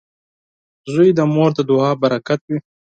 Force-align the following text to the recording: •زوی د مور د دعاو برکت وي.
•زوی 0.93 1.09
د 1.17 1.21
مور 1.33 1.49
د 1.57 1.59
دعاو 1.69 1.99
برکت 2.03 2.41
وي. 2.49 2.59